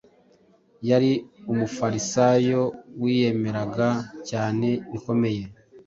[0.89, 1.11] yari
[1.51, 2.61] umufarisayo
[3.01, 3.89] wiyemeraga
[4.29, 5.43] cyane bikomeye,